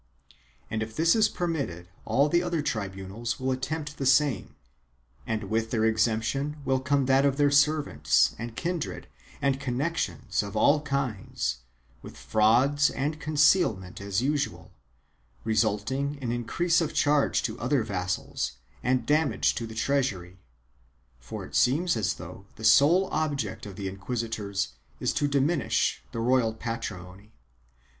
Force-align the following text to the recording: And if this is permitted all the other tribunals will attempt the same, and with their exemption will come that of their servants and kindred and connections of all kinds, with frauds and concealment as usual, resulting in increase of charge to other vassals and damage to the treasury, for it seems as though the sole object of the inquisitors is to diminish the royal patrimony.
And 0.71 0.81
if 0.81 0.95
this 0.95 1.15
is 1.15 1.29
permitted 1.29 1.87
all 2.05 2.27
the 2.27 2.41
other 2.41 2.63
tribunals 2.63 3.39
will 3.39 3.51
attempt 3.51 3.97
the 3.99 4.05
same, 4.07 4.55
and 5.27 5.43
with 5.43 5.69
their 5.69 5.85
exemption 5.85 6.57
will 6.65 6.79
come 6.79 7.05
that 7.05 7.23
of 7.23 7.37
their 7.37 7.51
servants 7.51 8.35
and 8.39 8.55
kindred 8.55 9.07
and 9.43 9.59
connections 9.59 10.41
of 10.41 10.57
all 10.57 10.81
kinds, 10.81 11.57
with 12.01 12.17
frauds 12.17 12.89
and 12.89 13.19
concealment 13.19 14.01
as 14.01 14.23
usual, 14.23 14.71
resulting 15.43 16.15
in 16.19 16.31
increase 16.31 16.81
of 16.81 16.95
charge 16.95 17.43
to 17.43 17.59
other 17.59 17.83
vassals 17.83 18.53
and 18.81 19.05
damage 19.05 19.53
to 19.53 19.67
the 19.67 19.75
treasury, 19.75 20.39
for 21.19 21.45
it 21.45 21.53
seems 21.53 21.95
as 21.95 22.15
though 22.15 22.47
the 22.55 22.63
sole 22.65 23.05
object 23.11 23.67
of 23.67 23.75
the 23.75 23.87
inquisitors 23.87 24.69
is 24.99 25.13
to 25.13 25.27
diminish 25.27 26.01
the 26.11 26.19
royal 26.19 26.55
patrimony. 26.55 27.35